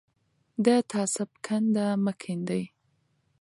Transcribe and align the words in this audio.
د 0.65 0.67
تعصب 0.89 1.29
کنده 1.45 1.87
مه 2.03 2.13
کیندئ. 2.21 2.63